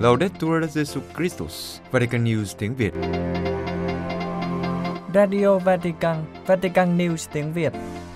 [0.00, 2.92] Laudetur Jesu Christus, Vatican News tiếng Việt.
[5.14, 7.72] Radio Vatican, Vatican News tiếng Việt.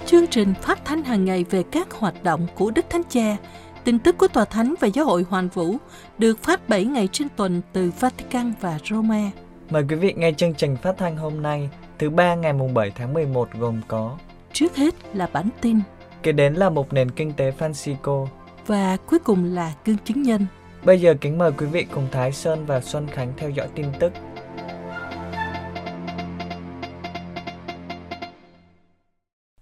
[0.06, 3.36] Chương trình phát thanh hàng ngày về các hoạt động của Đức Thánh Cha,
[3.84, 5.76] tin tức của Tòa Thánh và Giáo hội Hoàn Vũ
[6.18, 9.30] được phát 7 ngày trên tuần từ Vatican và Roma.
[9.70, 12.90] Mời quý vị nghe chương trình phát thanh hôm nay, thứ ba ngày mùng 7
[12.90, 14.16] tháng 11 gồm có
[14.52, 15.80] Trước hết là bản tin
[16.24, 18.26] Kế đến là một nền kinh tế Francisco.
[18.66, 20.46] và cuối cùng là gương chứng nhân.
[20.84, 23.86] Bây giờ kính mời quý vị cùng Thái Sơn và Xuân Khánh theo dõi tin
[24.00, 24.12] tức.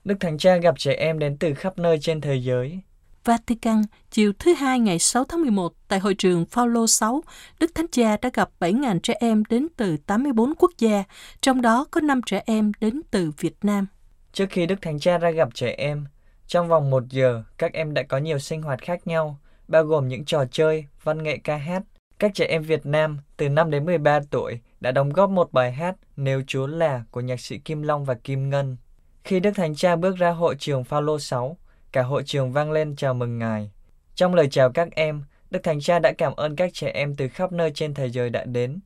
[0.04, 2.80] Đức Thánh Cha gặp trẻ em đến từ khắp nơi trên thế giới.
[3.24, 7.22] Vatican, chiều thứ hai ngày 6 tháng 11 tại hội trường Phaolô 6,
[7.60, 11.04] Đức Thánh Cha đã gặp 7.000 trẻ em đến từ 84 quốc gia,
[11.40, 13.86] trong đó có 5 trẻ em đến từ Việt Nam.
[14.32, 16.04] Trước khi Đức Thánh Cha ra gặp trẻ em,
[16.46, 19.38] trong vòng một giờ, các em đã có nhiều sinh hoạt khác nhau,
[19.68, 21.82] bao gồm những trò chơi, văn nghệ ca hát.
[22.18, 25.72] Các trẻ em Việt Nam từ 5 đến 13 tuổi đã đóng góp một bài
[25.72, 28.76] hát Nếu Chúa là của nhạc sĩ Kim Long và Kim Ngân.
[29.24, 31.56] Khi Đức Thánh Cha bước ra hội trường Phaolô 6,
[31.92, 33.70] cả hội trường vang lên chào mừng Ngài.
[34.14, 37.28] Trong lời chào các em, Đức Thánh Cha đã cảm ơn các trẻ em từ
[37.28, 38.80] khắp nơi trên thế giới đã đến.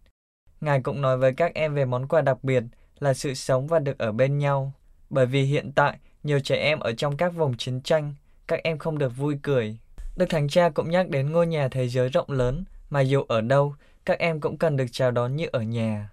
[0.60, 2.62] Ngài cũng nói với các em về món quà đặc biệt
[2.98, 4.72] là sự sống và được ở bên nhau.
[5.10, 8.14] Bởi vì hiện tại, nhiều trẻ em ở trong các vùng chiến tranh,
[8.46, 9.78] các em không được vui cười.
[10.16, 13.40] Đức Thánh Cha cũng nhắc đến ngôi nhà thế giới rộng lớn mà dù ở
[13.40, 13.74] đâu,
[14.04, 16.10] các em cũng cần được chào đón như ở nhà.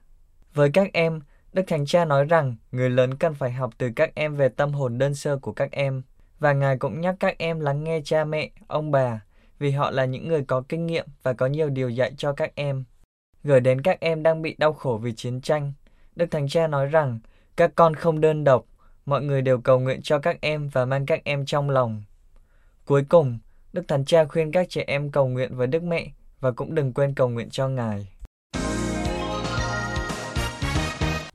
[0.54, 1.22] Với các em,
[1.54, 4.74] Đức Thánh Cha nói rằng người lớn cần phải học từ các em về tâm
[4.74, 6.02] hồn đơn sơ của các em.
[6.40, 9.22] Và Ngài cũng nhắc các em lắng nghe cha mẹ, ông bà,
[9.60, 12.56] vì họ là những người có kinh nghiệm và có nhiều điều dạy cho các
[12.56, 12.84] em.
[13.44, 15.74] Gửi đến các em đang bị đau khổ vì chiến tranh,
[16.16, 17.20] Đức Thánh Cha nói rằng
[17.56, 18.66] các con không đơn độc,
[19.06, 22.04] mọi người đều cầu nguyện cho các em và mang các em trong lòng.
[22.86, 23.40] Cuối cùng,
[23.74, 26.94] Đức Thánh Cha khuyên các trẻ em cầu nguyện với Đức Mẹ và cũng đừng
[26.94, 28.08] quên cầu nguyện cho Ngài.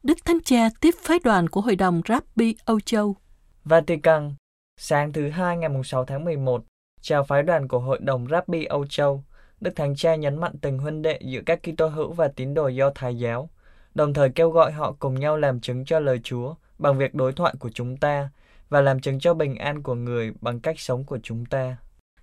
[0.02, 3.16] Đức Thánh Cha tiếp phái đoàn của Hội đồng Rabbi Âu Châu.
[3.64, 4.34] Vatican,
[4.76, 6.64] sáng thứ hai ngày 6 tháng 11,
[7.00, 9.24] chào phái đoàn của Hội đồng Rabbi Âu Châu,
[9.60, 12.68] Đức Thánh Cha nhấn mạnh tình huynh đệ giữa các Kitô hữu và tín đồ
[12.68, 13.50] do Thái giáo,
[13.94, 17.32] đồng thời kêu gọi họ cùng nhau làm chứng cho lời Chúa bằng việc đối
[17.32, 18.28] thoại của chúng ta
[18.68, 21.76] và làm chứng cho bình an của người bằng cách sống của chúng ta.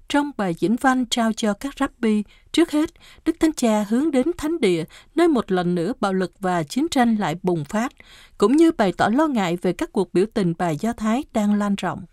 [0.07, 2.89] Trong bài diễn văn trao cho các rabbi, trước hết,
[3.25, 4.83] Đức Thánh Cha hướng đến thánh địa,
[5.15, 7.91] nơi một lần nữa bạo lực và chiến tranh lại bùng phát,
[8.37, 11.53] cũng như bày tỏ lo ngại về các cuộc biểu tình bài Do Thái đang
[11.53, 12.05] lan rộng.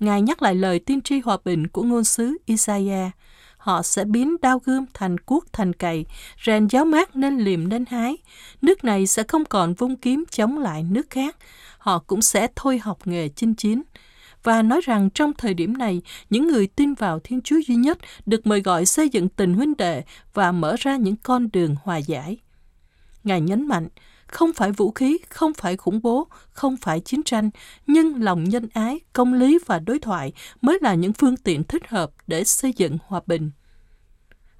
[0.00, 3.12] Ngài nhắc lại lời tiên tri hòa bình của ngôn sứ Isaiah.
[3.60, 6.04] Họ sẽ biến đao gươm thành cuốc thành cày,
[6.46, 8.16] rèn giáo mát nên liềm nên hái.
[8.62, 11.36] Nước này sẽ không còn vung kiếm chống lại nước khác.
[11.78, 13.82] Họ cũng sẽ thôi học nghề chinh chiến
[14.42, 17.98] và nói rằng trong thời điểm này, những người tin vào Thiên Chúa duy nhất
[18.26, 20.02] được mời gọi xây dựng tình huynh đệ
[20.34, 22.38] và mở ra những con đường hòa giải.
[23.24, 23.88] Ngài nhấn mạnh,
[24.32, 27.50] không phải vũ khí, không phải khủng bố, không phải chiến tranh,
[27.86, 31.88] nhưng lòng nhân ái, công lý và đối thoại mới là những phương tiện thích
[31.88, 33.50] hợp để xây dựng hòa bình.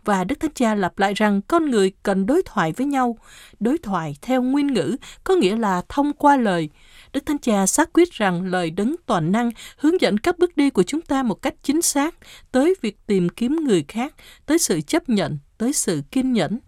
[0.04, 3.18] Và Đức Thánh Cha lặp lại rằng con người cần đối thoại với nhau.
[3.60, 6.70] Đối thoại theo nguyên ngữ có nghĩa là thông qua lời.
[7.12, 10.70] Đức Thánh Cha xác quyết rằng lời đấng toàn năng hướng dẫn các bước đi
[10.70, 12.14] của chúng ta một cách chính xác
[12.52, 14.14] tới việc tìm kiếm người khác,
[14.46, 16.58] tới sự chấp nhận, tới sự kiên nhẫn.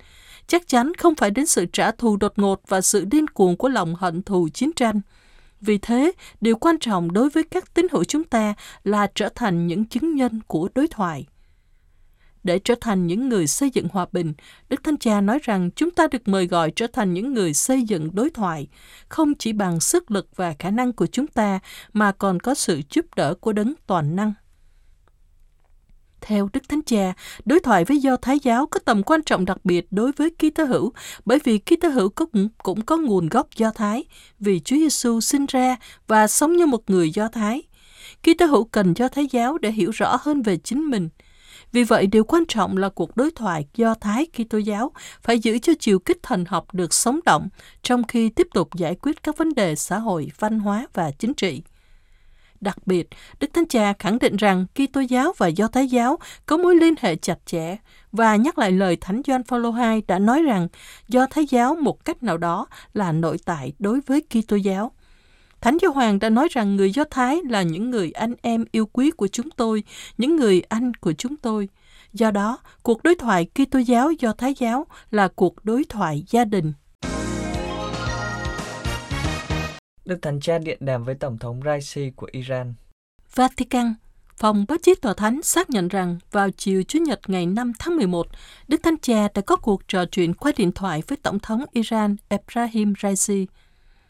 [0.47, 3.69] Chắc chắn không phải đến sự trả thù đột ngột và sự điên cuồng của
[3.69, 5.01] lòng hận thù chiến tranh.
[5.61, 8.55] Vì thế, điều quan trọng đối với các tín hữu chúng ta
[8.85, 11.27] là trở thành những chứng nhân của đối thoại.
[12.45, 14.33] Để trở thành những người xây dựng hòa bình,
[14.69, 17.83] Đức Thánh Cha nói rằng chúng ta được mời gọi trở thành những người xây
[17.83, 18.69] dựng đối thoại,
[19.09, 21.59] không chỉ bằng sức lực và khả năng của chúng ta,
[21.93, 24.33] mà còn có sự giúp đỡ của đấng toàn năng.
[26.23, 27.13] Theo Đức Thánh Cha,
[27.45, 30.65] đối thoại với Do Thái giáo có tầm quan trọng đặc biệt đối với Kitô
[30.65, 30.93] hữu,
[31.25, 34.05] bởi vì Kitô hữu cũng, cũng có nguồn gốc Do Thái,
[34.41, 35.77] vì Chúa Giêsu sinh ra
[36.09, 37.63] và sống như một người Do Thái.
[38.23, 41.09] Kitô hữu cần Do Thái giáo để hiểu rõ hơn về chính mình.
[41.73, 44.93] Vì vậy, điều quan trọng là cuộc đối thoại Do Thái Kitô giáo
[45.23, 47.49] phải giữ cho chiều kích thần học được sống động,
[47.83, 51.35] trong khi tiếp tục giải quyết các vấn đề xã hội, văn hóa và chính
[51.35, 51.63] trị.
[52.63, 53.09] Đặc biệt,
[53.41, 56.95] Đức Thánh Cha khẳng định rằng Kitô giáo và Do Thái giáo có mối liên
[57.01, 57.77] hệ chặt chẽ
[58.13, 60.69] và nhắc lại lời Thánh Gioan Phaolô II đã nói rằng
[61.09, 64.93] Do Thái giáo một cách nào đó là nội tại đối với Kitô giáo.
[65.61, 68.87] Thánh Giáo Hoàng đã nói rằng người Do Thái là những người anh em yêu
[68.87, 69.83] quý của chúng tôi,
[70.19, 71.69] những người anh của chúng tôi.
[72.13, 76.45] Do đó, cuộc đối thoại Kitô giáo Do Thái giáo là cuộc đối thoại gia
[76.45, 76.73] đình.
[80.05, 82.75] Đức Thánh Cha điện đàm với Tổng thống Raisi của Iran.
[83.35, 83.95] Vatican
[84.37, 87.97] Phòng báo chí tòa thánh xác nhận rằng vào chiều Chủ nhật ngày 5 tháng
[87.97, 88.27] 11,
[88.69, 92.17] Đức Thánh Cha đã có cuộc trò chuyện qua điện thoại với Tổng thống Iran
[92.29, 93.47] Ebrahim Raisi.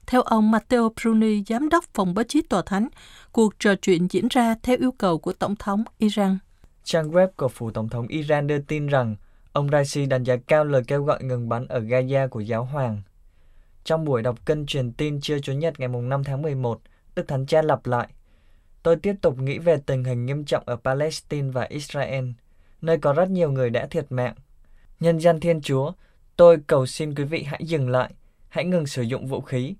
[0.07, 2.89] Theo ông Matteo Bruni, giám đốc phòng báo chí tòa thánh,
[3.33, 6.39] cuộc trò chuyện diễn ra theo yêu cầu của Tổng thống Iran.
[6.85, 9.17] Trang web của phủ Tổng thống Iran đưa tin rằng
[9.53, 13.03] ông Raisi đánh giá cao lời kêu gọi ngừng bắn ở Gaza của giáo hoàng.
[13.85, 16.81] Trong buổi đọc cân truyền tin trưa Chủ nhật ngày 5 tháng 11,
[17.15, 18.09] Đức Thánh Cha lặp lại–
[18.83, 22.25] Tôi tiếp tục nghĩ về tình hình nghiêm trọng ở Palestine và Israel,
[22.81, 24.35] nơi có rất nhiều người đã thiệt mạng.
[25.01, 25.93] Nhân dân Thiên Chúa,
[26.37, 28.11] tôi cầu xin quý vị hãy dừng lại,
[28.49, 29.75] hãy ngừng sử dụng vũ khí.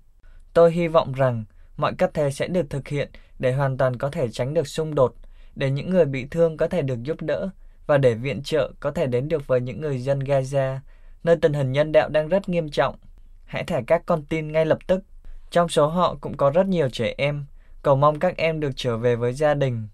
[0.53, 1.43] Tôi hy vọng rằng
[1.77, 3.09] mọi cách thể sẽ được thực hiện
[3.39, 5.15] để hoàn toàn có thể tránh được xung đột,
[5.55, 7.49] để những người bị thương có thể được giúp đỡ
[7.87, 10.77] và để viện trợ có thể đến được với những người dân Gaza,
[11.23, 12.95] nơi tình hình nhân đạo đang rất nghiêm trọng.
[13.45, 15.03] Hãy thả các con tin ngay lập tức.
[15.51, 17.45] Trong số họ cũng có rất nhiều trẻ em,
[17.81, 19.87] cầu mong các em được trở về với gia đình.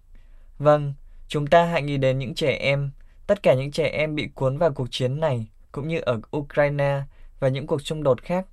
[0.57, 0.94] Vâng,
[1.28, 2.92] chúng ta hãy nghĩ đến những trẻ em,
[3.28, 7.01] tất cả những trẻ em bị cuốn vào cuộc chiến này, cũng như ở Ukraine
[7.40, 8.46] và những cuộc xung đột khác.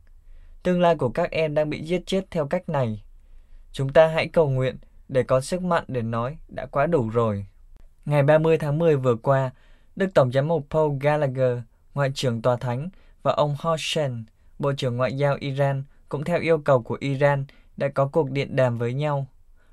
[0.62, 3.02] Tương lai của các em đang bị giết chết theo cách này.
[3.72, 4.76] Chúng ta hãy cầu nguyện
[5.08, 7.46] để có sức mạnh để nói đã quá đủ rồi.
[8.04, 9.50] Ngày 30 tháng 10 vừa qua,
[9.96, 11.58] Đức Tổng giám mục Paul Gallagher,
[11.94, 12.88] Ngoại trưởng Tòa Thánh,
[13.22, 14.24] và ông Hossein,
[14.58, 17.44] Bộ trưởng Ngoại giao Iran, cũng theo yêu cầu của Iran
[17.76, 19.26] đã có cuộc điện đàm với nhau.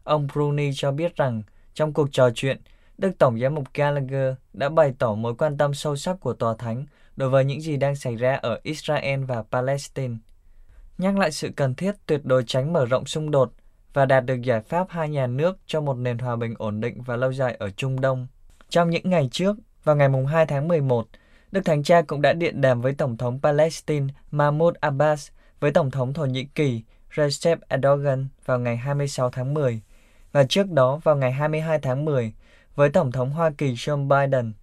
[0.03, 1.43] Ông Bruni cho biết rằng
[1.73, 2.61] trong cuộc trò chuyện,
[2.97, 6.55] Đức Tổng giám mục Gallagher đã bày tỏ mối quan tâm sâu sắc của Tòa
[6.57, 6.85] Thánh
[7.15, 10.15] đối với những gì đang xảy ra ở Israel và Palestine.
[10.97, 13.53] Nhắc lại sự cần thiết tuyệt đối tránh mở rộng xung đột
[13.93, 17.01] và đạt được giải pháp hai nhà nước cho một nền hòa bình ổn định
[17.01, 18.27] và lâu dài ở Trung Đông.
[18.69, 21.07] Trong những ngày trước, vào ngày 2 tháng 11,
[21.53, 25.29] Đức Thánh Cha cũng đã điện đàm với Tổng thống Palestine Mahmoud Abbas,
[25.59, 26.81] với Tổng thống Thổ Nhĩ Kỳ
[27.15, 29.81] Recep Erdogan vào ngày 26 tháng 10
[30.31, 32.33] và trước đó vào ngày 22 tháng 10
[32.75, 34.53] với Tổng thống Hoa Kỳ Joe Biden.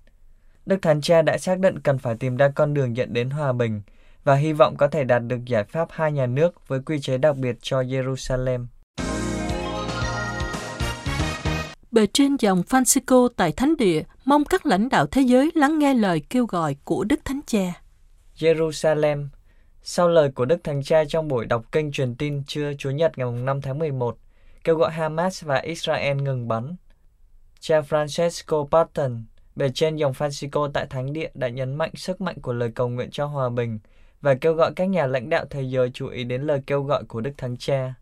[0.66, 3.52] Đức Thánh Cha đã xác định cần phải tìm ra con đường dẫn đến hòa
[3.52, 3.82] bình
[4.25, 7.19] và hy vọng có thể đạt được giải pháp hai nhà nước với quy chế
[7.19, 8.66] đặc biệt cho Jerusalem.
[12.00, 15.94] Bề trên dòng Francisco tại Thánh Địa mong các lãnh đạo thế giới lắng nghe
[15.94, 17.82] lời kêu gọi của Đức Thánh Cha.
[18.38, 19.26] Jerusalem
[19.82, 23.19] sau lời của Đức Thánh Cha trong buổi đọc kênh truyền tin trưa chủ Nhật
[23.19, 24.17] ngày 5 tháng 11,
[24.64, 26.76] kêu gọi Hamas và Israel ngừng bắn.
[27.61, 29.25] Cha Francesco Patton,
[29.56, 32.88] bề trên dòng Francisco tại Thánh địa, đã nhấn mạnh sức mạnh của lời cầu
[32.88, 33.79] nguyện cho hòa bình
[34.20, 37.05] và kêu gọi các nhà lãnh đạo thế giới chú ý đến lời kêu gọi
[37.05, 37.94] của Đức Thánh Cha.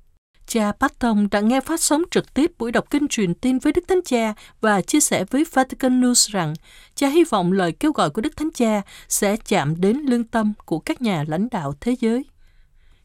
[0.49, 3.85] Cha Patton đã nghe phát sóng trực tiếp buổi đọc kinh truyền tin với Đức
[3.89, 6.55] Thánh Cha và chia sẻ với Vatican News rằng
[6.95, 10.53] cha hy vọng lời kêu gọi của Đức Thánh Cha sẽ chạm đến lương tâm
[10.65, 12.25] của các nhà lãnh đạo thế giới.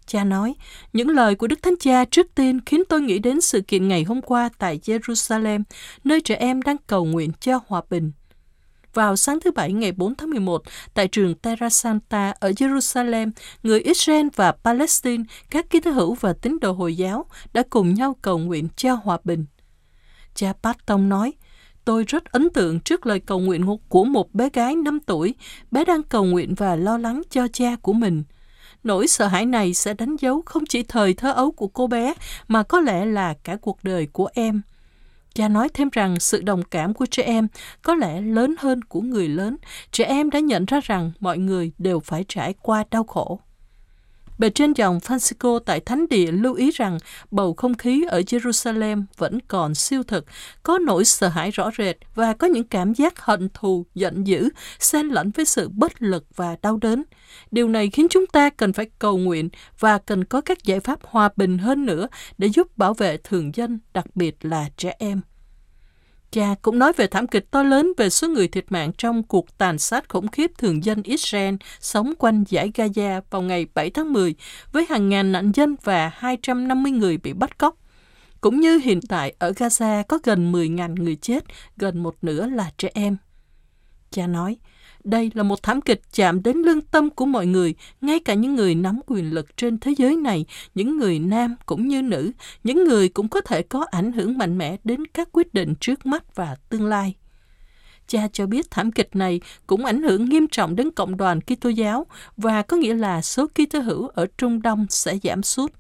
[0.06, 0.56] Cha nói,
[0.94, 4.04] những lời của Đức Thánh Cha trước tiên khiến tôi nghĩ đến sự kiện ngày
[4.04, 5.64] hôm qua tại Jerusalem,
[6.04, 8.12] nơi trẻ em đang cầu nguyện cho hòa bình
[8.94, 10.64] vào sáng thứ Bảy ngày 4 tháng 11
[10.94, 13.32] tại trường Terra Santa ở Jerusalem,
[13.64, 18.16] người Israel và Palestine, các ký hữu và tín đồ Hồi giáo đã cùng nhau
[18.22, 19.46] cầu nguyện cho hòa bình.
[20.36, 21.34] Cha Patton nói,
[21.86, 25.36] Tôi rất ấn tượng trước lời cầu nguyện của một bé gái 5 tuổi.
[25.72, 28.24] Bé đang cầu nguyện và lo lắng cho cha của mình.
[28.84, 32.14] Nỗi sợ hãi này sẽ đánh dấu không chỉ thời thơ ấu của cô bé,
[32.48, 34.62] mà có lẽ là cả cuộc đời của em.
[35.36, 37.48] Cha nói thêm rằng sự đồng cảm của trẻ em
[37.82, 39.58] có lẽ lớn hơn của người lớn.
[39.92, 43.40] Trẻ em đã nhận ra rằng mọi người đều phải trải qua đau khổ.
[44.38, 46.98] Bề trên dòng Francisco tại Thánh Địa lưu ý rằng
[47.32, 50.26] bầu không khí ở Jerusalem vẫn còn siêu thực,
[50.64, 54.50] có nỗi sợ hãi rõ rệt và có những cảm giác hận thù, giận dữ,
[54.80, 57.04] xen lẫn với sự bất lực và đau đớn.
[57.52, 59.50] Điều này khiến chúng ta cần phải cầu nguyện
[59.80, 63.56] và cần có các giải pháp hòa bình hơn nữa để giúp bảo vệ thường
[63.56, 65.22] dân, đặc biệt là trẻ em.
[66.34, 69.58] Cha cũng nói về thảm kịch to lớn về số người thiệt mạng trong cuộc
[69.58, 74.14] tàn sát khủng khiếp thường dân Israel sống quanh giải Gaza vào ngày 7 tháng
[74.14, 74.36] 10
[74.72, 77.76] với hàng ngàn nạn dân và 250 người bị bắt cóc.
[78.42, 81.44] Cũng như hiện tại ở Gaza có gần 10.000 người chết,
[81.78, 83.18] gần một nửa là trẻ em.
[84.12, 84.58] Cha nói,
[85.04, 88.56] đây là một thảm kịch chạm đến lương tâm của mọi người, ngay cả những
[88.56, 90.46] người nắm quyền lực trên thế giới này,
[90.76, 92.32] những người nam cũng như nữ,
[92.64, 96.06] những người cũng có thể có ảnh hưởng mạnh mẽ đến các quyết định trước
[96.06, 97.16] mắt và tương lai.
[98.08, 101.70] Cha cho biết thảm kịch này cũng ảnh hưởng nghiêm trọng đến cộng đoàn Kitô
[101.70, 102.06] giáo
[102.38, 105.72] và có nghĩa là số Kitô hữu ở Trung Đông sẽ giảm sút.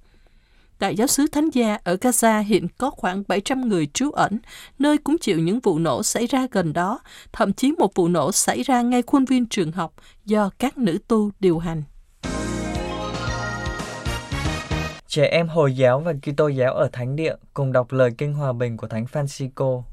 [0.79, 4.39] Đại giáo sứ Thánh Gia ở Gaza hiện có khoảng 700 người trú ẩn,
[4.79, 6.99] nơi cũng chịu những vụ nổ xảy ra gần đó,
[7.31, 9.93] thậm chí một vụ nổ xảy ra ngay khuôn viên trường học
[10.25, 11.83] do các nữ tu điều hành.
[15.07, 18.53] Trẻ em Hồi giáo và Kitô giáo ở Thánh Địa cùng đọc lời kinh hòa
[18.53, 19.83] bình của Thánh Francisco.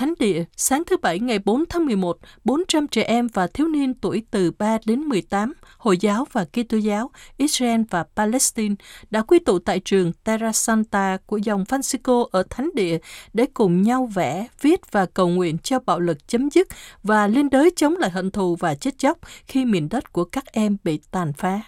[0.00, 3.94] Thánh Địa, sáng thứ Bảy ngày 4 tháng 11, 400 trẻ em và thiếu niên
[3.94, 8.74] tuổi từ 3 đến 18, Hồi giáo và Kitô giáo, Israel và Palestine
[9.10, 12.98] đã quy tụ tại trường Terra Santa của dòng Francisco ở Thánh Địa
[13.32, 16.68] để cùng nhau vẽ, viết và cầu nguyện cho bạo lực chấm dứt
[17.02, 20.44] và liên đới chống lại hận thù và chết chóc khi miền đất của các
[20.52, 21.60] em bị tàn phá.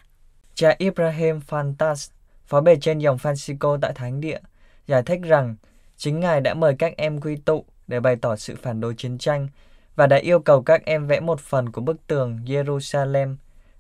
[0.55, 2.11] Cha Ibrahim Fantas,
[2.47, 4.39] phó bề trên dòng Francisco tại Thánh Địa,
[4.87, 5.57] giải thích rằng
[5.97, 9.19] chính Ngài đã mời các em quy tụ để bày tỏ sự phản đối chiến
[9.19, 9.49] tranh
[9.97, 13.37] và đã yêu cầu các em vẽ một phần của bức tường Jerusalem,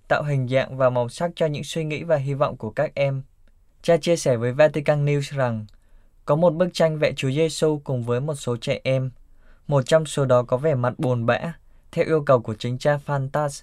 [0.08, 2.94] tạo hình dạng và màu sắc cho những suy nghĩ và hy vọng của các
[2.94, 3.22] em.
[3.82, 5.66] Cha chia sẻ với Vatican News rằng
[6.24, 9.10] có một bức tranh vẽ Chúa Giêsu cùng với một số trẻ em.
[9.66, 11.52] Một trong số đó có vẻ mặt buồn bã,
[11.92, 13.62] theo yêu cầu của chính cha Fantas,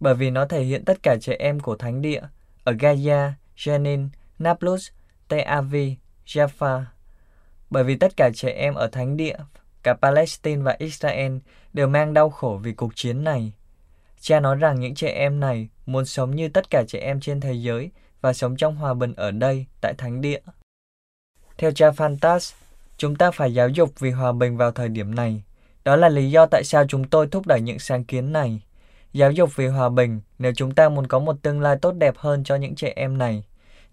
[0.00, 2.22] bởi vì nó thể hiện tất cả trẻ em của Thánh Địa
[2.64, 4.08] ở Gaia, Jenin,
[4.38, 4.88] Nablus,
[5.28, 5.92] Tel Aviv,
[6.26, 6.82] Jaffa.
[7.70, 9.36] Bởi vì tất cả trẻ em ở Thánh Địa,
[9.82, 11.36] cả Palestine và Israel
[11.72, 13.52] đều mang đau khổ vì cuộc chiến này.
[14.20, 17.40] Cha nói rằng những trẻ em này muốn sống như tất cả trẻ em trên
[17.40, 20.40] thế giới và sống trong hòa bình ở đây, tại Thánh Địa.
[21.58, 22.54] Theo cha Fantas,
[22.96, 25.42] chúng ta phải giáo dục vì hòa bình vào thời điểm này.
[25.84, 28.60] Đó là lý do tại sao chúng tôi thúc đẩy những sáng kiến này.
[29.12, 32.14] Giáo dục vì hòa bình nếu chúng ta muốn có một tương lai tốt đẹp
[32.16, 33.42] hơn cho những trẻ em này.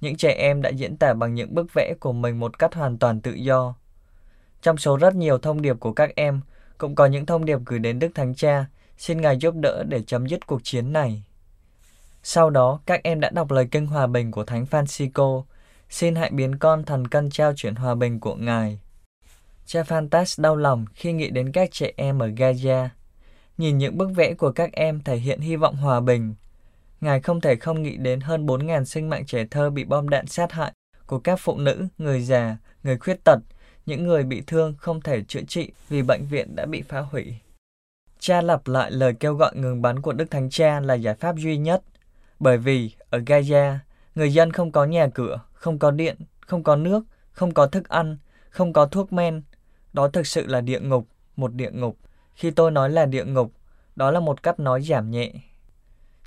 [0.02, 2.98] Những trẻ em đã diễn tả bằng những bức vẽ của mình một cách hoàn
[2.98, 3.74] toàn tự do.
[4.62, 6.42] Trong số rất nhiều thông điệp của các em,
[6.78, 8.66] cũng có những thông điệp gửi đến Đức Thánh Cha,
[8.98, 11.24] xin Ngài giúp đỡ để chấm dứt cuộc chiến này.
[12.24, 15.44] Sau đó, các em đã đọc lời kinh hòa bình của Thánh Francisco,
[15.90, 18.80] xin hãy biến con thành cân trao chuyển hòa bình của Ngài.
[19.66, 22.88] Cha Fantas đau lòng khi nghĩ đến các trẻ em ở Gaza.
[23.58, 26.36] Nhìn những bức vẽ của các em thể hiện hy vọng hòa bình.
[27.02, 30.28] Ngài không thể không nghĩ đến hơn 4.000 sinh mạng trẻ thơ bị bom đạn
[30.28, 30.74] sát hại
[31.06, 33.40] của các phụ nữ, người già, người khuyết tật,
[33.90, 37.36] những người bị thương không thể chữa trị vì bệnh viện đã bị phá hủy.
[38.20, 41.36] Cha lặp lại lời kêu gọi ngừng bắn của Đức Thánh Cha là giải pháp
[41.38, 41.82] duy nhất,
[42.40, 43.78] bởi vì ở Gaza,
[44.16, 47.90] người dân không có nhà cửa, không có điện, không có nước, không có thức
[47.90, 48.18] ăn,
[48.50, 49.42] không có thuốc men.
[49.94, 51.98] Đó thực sự là địa ngục, một địa ngục.
[52.34, 53.52] Khi tôi nói là địa ngục,
[53.96, 55.32] đó là một cách nói giảm nhẹ.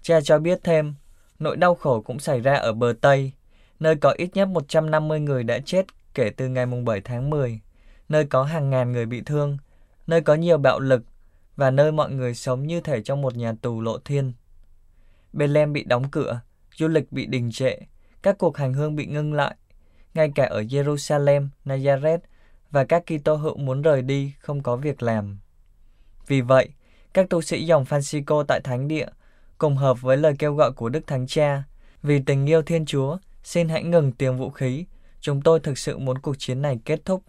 [0.03, 0.95] Cha cho biết thêm,
[1.39, 3.33] nỗi đau khổ cũng xảy ra ở bờ Tây,
[3.81, 7.61] nơi có ít nhất 150 người đã chết kể từ ngày 7 tháng 10,
[8.09, 9.59] nơi có hàng ngàn người bị thương,
[10.07, 11.03] nơi có nhiều bạo lực
[11.57, 14.33] và nơi mọi người sống như thể trong một nhà tù lộ thiên.
[15.33, 16.41] Bethlehem bị đóng cửa,
[16.77, 17.77] du lịch bị đình trệ,
[18.23, 19.57] các cuộc hành hương bị ngưng lại,
[20.15, 22.19] ngay cả ở Jerusalem, Nazareth
[22.71, 25.39] và các Kitô hữu muốn rời đi không có việc làm.
[26.27, 26.69] Vì vậy,
[27.15, 29.07] các tu sĩ dòng Francisco tại Thánh Địa
[29.59, 31.63] cùng hợp với lời kêu gọi của Đức Thánh Cha,
[32.03, 34.85] vì tình yêu Thiên Chúa, xin hãy ngừng tiếng vũ khí.
[35.23, 37.23] Chúng tôi thực sự muốn cuộc chiến này kết thúc.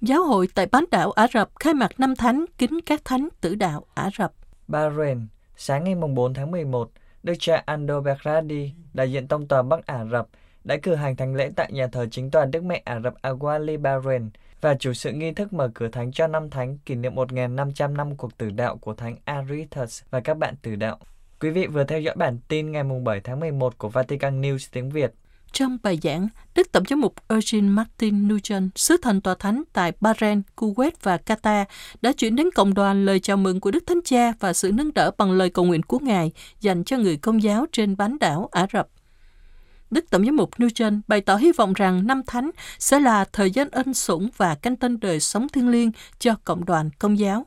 [0.00, 3.54] Giáo hội tại bán đảo Ả Rập khai mạc năm thánh kính các thánh tử
[3.54, 4.32] đạo Ả Rập.
[4.68, 6.90] Bahrain, sáng ngày 4 tháng 11,
[7.22, 10.28] Đức cha Ando Bakradi, đại diện tông tòa Bắc Ả Rập,
[10.64, 13.80] đã cử hành thánh lễ tại nhà thờ chính tòa Đức Mẹ Ả Rập Awali
[13.80, 17.92] Bahrain và chủ sự nghi thức mở cửa thánh cho năm thánh kỷ niệm 1.500
[17.96, 20.98] năm cuộc tử đạo của thánh Aritas và các bạn tử đạo.
[21.44, 24.90] Quý vị vừa theo dõi bản tin ngày 7 tháng 11 của Vatican News tiếng
[24.90, 25.12] Việt.
[25.52, 29.92] Trong bài giảng, Đức Tổng giám mục Eugene Martin Nugent, sứ thần tòa thánh tại
[30.00, 31.64] Bahrain, Kuwait và Qatar,
[32.02, 34.94] đã chuyển đến cộng đoàn lời chào mừng của Đức Thánh Cha và sự nâng
[34.94, 38.48] đỡ bằng lời cầu nguyện của Ngài dành cho người công giáo trên bán đảo
[38.52, 38.88] Ả Rập.
[39.90, 43.50] Đức Tổng giám mục Nugent bày tỏ hy vọng rằng năm thánh sẽ là thời
[43.50, 47.46] gian ân sủng và canh tân đời sống thiêng liêng cho cộng đoàn công giáo.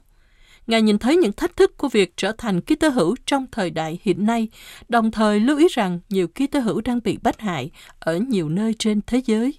[0.67, 3.69] Ngài nhìn thấy những thách thức của việc trở thành ký tơ hữu trong thời
[3.69, 4.47] đại hiện nay,
[4.89, 8.49] đồng thời lưu ý rằng nhiều ký tơ hữu đang bị bắt hại ở nhiều
[8.49, 9.53] nơi trên thế giới.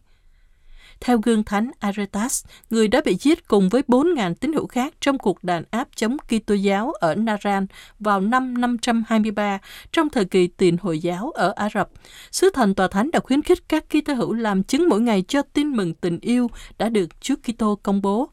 [1.00, 5.18] Theo gương thánh Aretas, người đã bị giết cùng với 4.000 tín hữu khác trong
[5.18, 7.66] cuộc đàn áp chống Kitô giáo ở Naran
[8.00, 9.58] vào năm 523
[9.92, 11.88] trong thời kỳ tiền Hồi giáo ở Ả Rập.
[12.30, 15.42] Sứ thần tòa thánh đã khuyến khích các Kitô hữu làm chứng mỗi ngày cho
[15.42, 18.30] tin mừng tình yêu đã được Chúa Kitô công bố.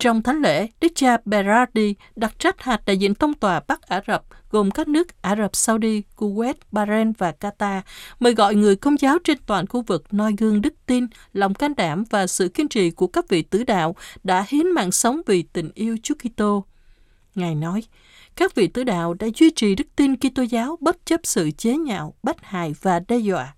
[0.00, 4.00] Trong thánh lễ, Đức cha Berardi đặt trách hạt đại diện tông tòa Bắc Ả
[4.06, 7.80] Rập gồm các nước Ả Rập Saudi, Kuwait, Bahrain và Qatar,
[8.20, 11.74] mời gọi người công giáo trên toàn khu vực noi gương đức tin, lòng can
[11.76, 15.42] đảm và sự kiên trì của các vị tứ đạo đã hiến mạng sống vì
[15.42, 16.64] tình yêu Chúa Kitô.
[17.34, 17.82] Ngài nói,
[18.36, 21.76] các vị tứ đạo đã duy trì đức tin Kitô giáo bất chấp sự chế
[21.76, 23.54] nhạo, bắt hại và đe dọa.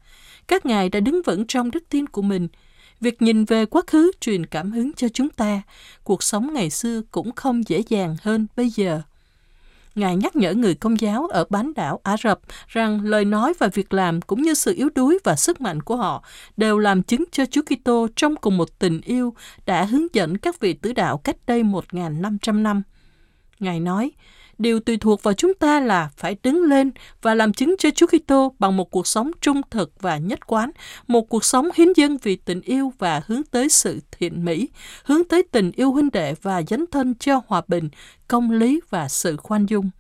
[0.49, 2.49] Các ngài đã đứng vững trong đức tin của mình–
[3.03, 5.63] Việc nhìn về quá khứ truyền cảm hứng cho chúng ta.
[6.05, 9.03] Cuộc sống ngày xưa cũng không dễ dàng hơn bây giờ.
[9.95, 13.69] Ngài nhắc nhở người công giáo ở bán đảo Ả Rập rằng lời nói và
[13.69, 16.25] việc làm cũng như sự yếu đuối và sức mạnh của họ
[16.57, 19.35] đều làm chứng cho Chúa Kitô trong cùng một tình yêu
[19.67, 22.83] đã hướng dẫn các vị tứ đạo cách đây 1.500 năm.
[23.59, 24.11] Ngài nói,
[24.62, 26.90] điều tùy thuộc vào chúng ta là phải đứng lên
[27.23, 30.71] và làm chứng cho Chúa Kitô bằng một cuộc sống trung thực và nhất quán,
[31.07, 34.69] một cuộc sống hiến dân vì tình yêu và hướng tới sự thiện mỹ,
[35.04, 37.88] hướng tới tình yêu huynh đệ và dấn thân cho hòa bình,
[38.28, 39.90] công lý và sự khoan dung.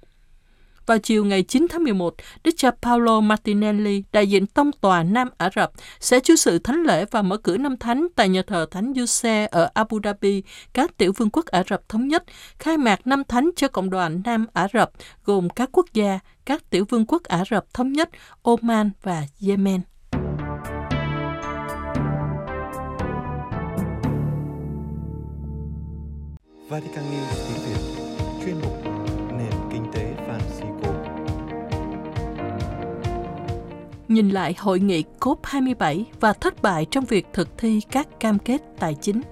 [0.86, 5.28] Vào chiều ngày 9 tháng 11, Đức cha Paolo Martinelli, đại diện tông tòa Nam
[5.38, 5.70] Ả Rập,
[6.00, 9.46] sẽ chủ sự thánh lễ và mở cửa năm thánh tại nhà thờ Thánh Giuse
[9.46, 12.24] ở Abu Dhabi, các tiểu vương quốc Ả Rập Thống Nhất,
[12.58, 14.90] khai mạc năm thánh cho cộng đoàn Nam Ả Rập,
[15.24, 18.10] gồm các quốc gia, các tiểu vương quốc Ả Rập Thống Nhất,
[18.42, 19.80] Oman và Yemen.
[26.68, 27.61] Vatican News
[34.12, 38.62] Nhìn lại hội nghị COP27 và thất bại trong việc thực thi các cam kết
[38.78, 39.22] tài chính.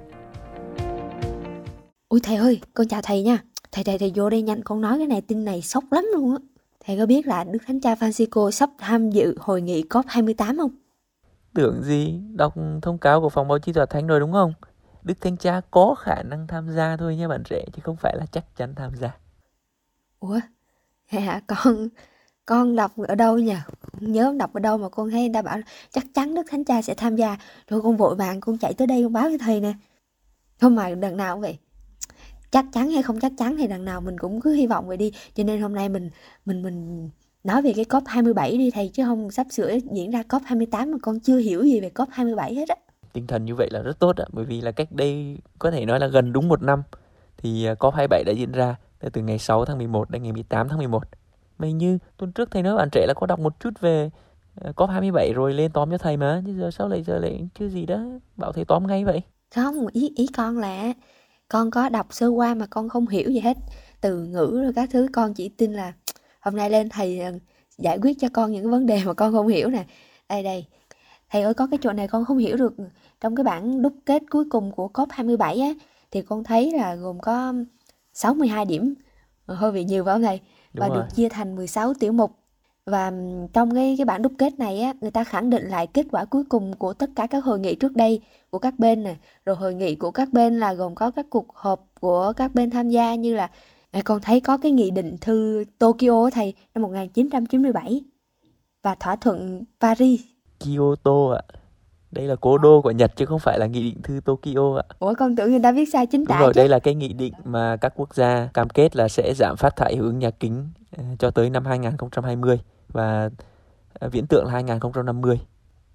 [2.08, 3.38] Ui thầy ơi, con chào thầy nha.
[3.72, 6.30] Thầy thầy thầy vô đây nhanh, con nói cái này tin này sốc lắm luôn
[6.30, 6.38] á.
[6.84, 10.70] Thầy có biết là Đức Thánh Cha Francisco sắp tham dự hội nghị COP28 không?
[11.54, 14.52] Tưởng gì, đọc thông cáo của phòng báo chí tòa thánh rồi đúng không?
[15.02, 18.16] Đức Thánh Cha có khả năng tham gia thôi nha bạn trẻ, chứ không phải
[18.16, 19.10] là chắc chắn tham gia.
[20.20, 20.40] Ủa?
[21.06, 21.40] Hả?
[21.46, 21.88] Con
[22.46, 23.56] con đọc ở đâu nhỉ?
[24.00, 25.58] Không nhớ đọc ở đâu mà con thấy người ta bảo
[25.90, 27.36] chắc chắn Đức Thánh Cha sẽ tham gia.
[27.68, 29.72] Rồi con vội vàng con chạy tới đây con báo với thầy nè.
[30.60, 31.58] Không mà đằng nào cũng vậy.
[32.50, 34.96] Chắc chắn hay không chắc chắn thì đằng nào mình cũng cứ hy vọng vậy
[34.96, 35.12] đi.
[35.34, 36.10] Cho nên hôm nay mình
[36.44, 37.10] mình mình
[37.44, 40.90] nói về cái COP 27 đi thầy chứ không sắp sửa diễn ra COP 28
[40.90, 42.76] mà con chưa hiểu gì về COP 27 hết á.
[43.12, 45.86] Tinh thần như vậy là rất tốt ạ, bởi vì là cách đây có thể
[45.86, 46.82] nói là gần đúng một năm
[47.36, 48.76] thì à, COP27 đã diễn ra
[49.12, 51.02] từ ngày 6 tháng 11 đến ngày 18 tháng 11
[51.60, 54.10] mày như tuần trước thầy nói bạn trẻ là có đọc một chút về
[54.54, 57.68] ờ, COP27 rồi lên tóm cho thầy mà, chứ giờ sao lại giờ lại chưa
[57.68, 58.00] gì đó
[58.36, 59.22] bảo thầy tóm ngay vậy?
[59.54, 60.92] Không, ý ý con là
[61.48, 63.56] con có đọc sơ qua mà con không hiểu gì hết.
[64.00, 65.92] Từ ngữ rồi các thứ con chỉ tin là
[66.40, 67.32] hôm nay lên thầy ờ,
[67.78, 69.84] giải quyết cho con những vấn đề mà con không hiểu nè.
[70.28, 70.66] Đây đây.
[71.30, 72.74] Thầy ơi có cái chỗ này con không hiểu được.
[73.20, 75.74] Trong cái bản đúc kết cuối cùng của COP27 á
[76.10, 77.54] thì con thấy là gồm có
[78.12, 78.94] 62 điểm.
[79.46, 80.40] Ờ, hơi bị nhiều phải không thầy?
[80.74, 80.96] Đúng Và rồi.
[80.96, 82.36] được chia thành 16 tiểu mục.
[82.86, 83.12] Và
[83.52, 86.24] trong cái cái bản đúc kết này á, người ta khẳng định lại kết quả
[86.24, 89.56] cuối cùng của tất cả các hội nghị trước đây của các bên nè, rồi
[89.56, 92.88] hội nghị của các bên là gồm có các cuộc họp của các bên tham
[92.88, 93.50] gia như là
[93.90, 98.00] à, con thấy có cái nghị định thư Tokyo thầy năm 1997
[98.82, 100.20] và thỏa thuận Paris.
[100.60, 101.59] Kyoto ạ.
[102.10, 104.84] Đây là cố đô của Nhật chứ không phải là nghị định thư Tokyo ạ.
[104.98, 106.58] Ủa con tưởng người ta viết sai chính Đúng tả rồi, chứ.
[106.60, 109.76] đây là cái nghị định mà các quốc gia cam kết là sẽ giảm phát
[109.76, 113.30] thải hiệu ứng nhà kính ờ, cho tới năm 2020 và
[113.92, 115.40] ờ, viễn tượng là 2050.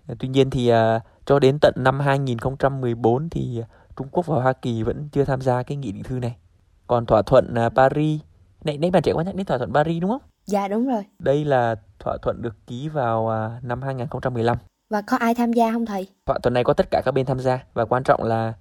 [0.08, 0.71] Ờ, Tuy nhiên thì
[1.25, 3.62] cho đến tận năm 2014 thì
[3.97, 6.36] Trung Quốc và Hoa Kỳ vẫn chưa tham gia cái nghị định thư này.
[6.88, 8.21] Còn thỏa thuận Paris,
[8.63, 10.21] nãy nãy bạn trẻ có nhắc đến thỏa thuận Paris đúng không?
[10.45, 11.04] Dạ đúng rồi.
[11.19, 14.58] Đây là thỏa thuận được ký vào năm 2015.
[14.89, 16.08] Và có ai tham gia không thầy?
[16.26, 18.54] Thỏa thuận này có tất cả các bên tham gia và quan trọng là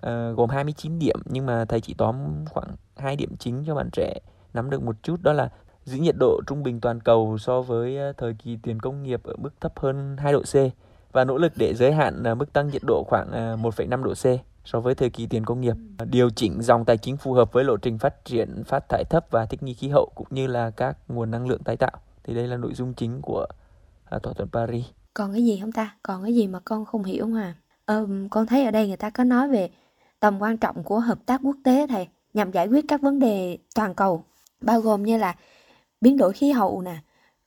[0.00, 2.16] ờ, gồm 29 điểm nhưng mà thầy chỉ tóm
[2.50, 4.18] khoảng hai điểm chính cho bạn trẻ
[4.54, 5.50] nắm được một chút đó là
[5.84, 9.20] giữ nhiệt độ trung bình toàn cầu so với ờ, thời kỳ tiền công nghiệp
[9.24, 10.54] ở mức thấp hơn 2 độ C
[11.12, 14.14] và nỗ lực để giới hạn ờ, mức tăng nhiệt độ khoảng ờ, 1,5 độ
[14.14, 15.76] C so với thời kỳ tiền công nghiệp.
[16.10, 19.26] Điều chỉnh dòng tài chính phù hợp với lộ trình phát triển phát thải thấp
[19.30, 21.92] và thích nghi khí hậu cũng như là các nguồn năng lượng tái tạo.
[22.24, 23.46] Thì đây là nội dung chính của
[24.10, 24.84] thỏa thuận Paris.
[25.14, 25.96] Còn cái gì không ta?
[26.02, 27.54] Còn cái gì mà con không hiểu không à?
[27.86, 29.70] Ờm, con thấy ở đây người ta có nói về
[30.20, 33.58] tầm quan trọng của hợp tác quốc tế thầy nhằm giải quyết các vấn đề
[33.74, 34.24] toàn cầu
[34.60, 35.34] bao gồm như là
[36.00, 36.96] biến đổi khí hậu nè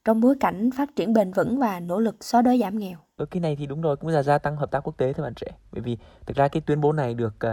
[0.06, 2.98] trong bối cảnh phát triển bền vững và nỗ lực xóa đói giảm nghèo.
[3.18, 5.24] Ở cái này thì đúng rồi cũng là gia tăng hợp tác quốc tế thôi
[5.24, 5.48] bạn trẻ.
[5.72, 7.52] Bởi vì thực ra cái tuyên bố này được uh,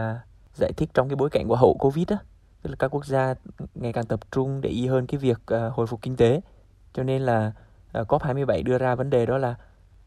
[0.55, 2.17] giải thích trong cái bối cảnh của hậu Covid á,
[2.61, 3.35] tức là các quốc gia
[3.73, 6.41] ngày càng tập trung để ý hơn cái việc uh, hồi phục kinh tế.
[6.93, 7.51] Cho nên là
[7.93, 9.55] à, uh, COP27 đưa ra vấn đề đó là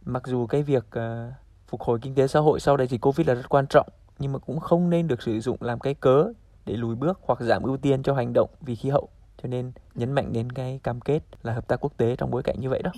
[0.06, 1.32] mặc dù cái việc uh,
[1.68, 3.88] phục hồi kinh tế xã hội sau đại dịch Covid là rất quan trọng
[4.18, 6.32] nhưng mà cũng không nên được sử dụng làm cái cớ
[6.66, 9.08] để lùi bước hoặc giảm ưu tiên cho hành động vì khí hậu.
[9.42, 12.42] Cho nên nhấn mạnh đến cái cam kết là hợp tác quốc tế trong bối
[12.42, 12.90] cảnh như vậy đó.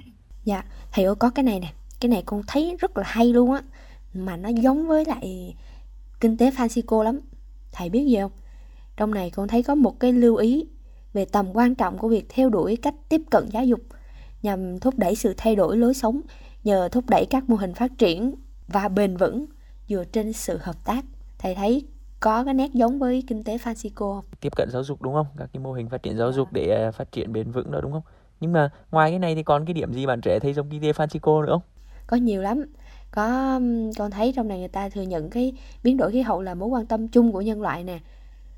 [0.44, 3.52] Dạ, thầy ơi có cái này nè, cái này con thấy rất là hay luôn
[3.52, 3.62] á,
[4.14, 5.54] mà nó giống với lại
[6.20, 7.20] kinh tế Francisco lắm.
[7.72, 8.32] Thầy biết gì không?
[8.96, 10.66] Trong này con thấy có một cái lưu ý
[11.12, 13.80] về tầm quan trọng của việc theo đuổi cách tiếp cận giáo dục
[14.42, 16.20] nhằm thúc đẩy sự thay đổi lối sống
[16.68, 18.35] nhờ thúc đẩy các mô hình phát triển
[18.68, 19.46] và bền vững
[19.88, 21.04] dựa trên sự hợp tác.
[21.38, 21.87] Thầy thấy
[22.20, 24.24] có cái nét giống với kinh tế Francisco không?
[24.40, 25.26] Tiếp cận giáo dục đúng không?
[25.37, 27.81] Các cái mô hình phát triển giáo dục để uh, phát triển bền vững đó
[27.81, 28.02] đúng không?
[28.40, 30.83] Nhưng mà ngoài cái này thì còn cái điểm gì bạn trẻ thấy giống kinh
[30.83, 31.62] tế Francisco nữa không?
[32.07, 32.64] Có nhiều lắm.
[33.11, 33.61] Có
[33.98, 35.52] con thấy trong này người ta thừa nhận cái
[35.83, 37.98] biến đổi khí hậu là mối quan tâm chung của nhân loại nè.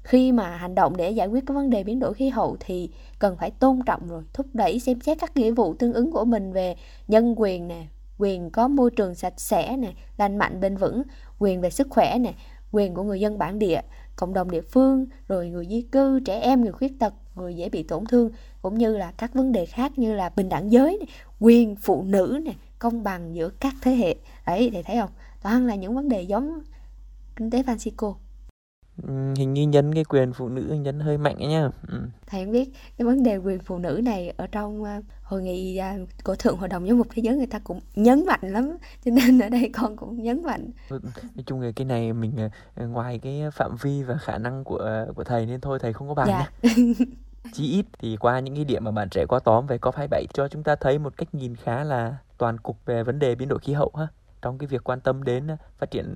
[0.02, 2.90] Khi mà hành động để giải quyết cái vấn đề biến đổi khí hậu thì
[3.18, 6.24] cần phải tôn trọng rồi thúc đẩy xem xét các nghĩa vụ tương ứng của
[6.24, 6.76] mình về
[7.08, 7.86] nhân quyền nè,
[8.20, 11.02] quyền có môi trường sạch sẽ này lành mạnh bền vững,
[11.38, 12.34] quyền về sức khỏe này
[12.72, 13.80] quyền của người dân bản địa,
[14.16, 17.68] cộng đồng địa phương, rồi người di cư, trẻ em, người khuyết tật, người dễ
[17.68, 18.30] bị tổn thương,
[18.62, 21.08] cũng như là các vấn đề khác như là bình đẳng giới, này,
[21.40, 24.16] quyền phụ nữ, này, công bằng giữa các thế hệ.
[24.46, 25.10] Đấy, thì thấy không?
[25.42, 26.60] Toàn là những vấn đề giống
[27.36, 28.14] kinh tế Francisco.
[29.08, 32.00] Hình như nhấn cái quyền phụ nữ nhấn hơi mạnh ấy nha ừ.
[32.26, 35.80] thầy không biết cái vấn đề quyền phụ nữ này ở trong uh, hội nghị
[36.02, 38.76] uh, của thượng hội đồng giám mục thế giới người ta cũng nhấn mạnh lắm
[39.04, 41.00] cho nên ở đây con cũng nhấn mạnh ừ,
[41.34, 45.06] nói chung là cái này mình uh, ngoài cái phạm vi và khả năng của
[45.14, 46.50] của thầy nên thôi thầy không có bàn dạ.
[47.52, 50.48] chí ít thì qua những cái điểm mà bạn trẻ qua tóm về COP27 cho
[50.48, 53.58] chúng ta thấy một cách nhìn khá là toàn cục về vấn đề biến đổi
[53.58, 54.06] khí hậu ha
[54.42, 56.14] trong cái việc quan tâm đến phát triển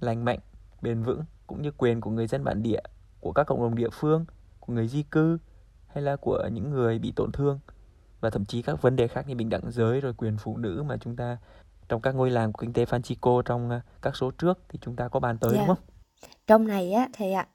[0.00, 0.38] lành mạnh
[0.82, 2.80] bền vững cũng như quyền của người dân bản địa,
[3.20, 4.24] của các cộng đồng địa phương,
[4.60, 5.38] của người di cư
[5.86, 7.60] hay là của những người bị tổn thương
[8.20, 10.84] và thậm chí các vấn đề khác như bình đẳng giới rồi quyền phụ nữ
[10.86, 11.38] mà chúng ta
[11.88, 14.96] trong các ngôi làng của kinh tế Francisco trong à, các số trước thì chúng
[14.96, 15.68] ta có bàn tới yeah.
[15.68, 15.84] đúng không?
[16.46, 17.46] Trong này á thầy ạ,